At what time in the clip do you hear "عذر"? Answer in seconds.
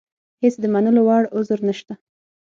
1.35-1.59